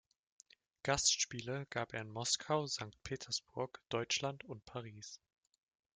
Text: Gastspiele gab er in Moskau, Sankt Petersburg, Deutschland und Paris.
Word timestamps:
Gastspiele 0.81 1.67
gab 1.69 1.93
er 1.93 2.01
in 2.01 2.09
Moskau, 2.09 2.65
Sankt 2.65 3.03
Petersburg, 3.03 3.83
Deutschland 3.89 4.43
und 4.45 4.65
Paris. 4.65 5.19